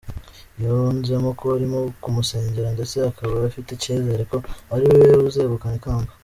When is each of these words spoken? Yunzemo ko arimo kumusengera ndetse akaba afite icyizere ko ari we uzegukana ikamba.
Yunzemo 0.61 1.29
ko 1.39 1.45
arimo 1.57 1.79
kumusengera 2.01 2.69
ndetse 2.75 2.95
akaba 3.09 3.33
afite 3.49 3.69
icyizere 3.73 4.23
ko 4.31 4.37
ari 4.73 4.85
we 4.91 5.05
uzegukana 5.29 5.77
ikamba. 5.79 6.11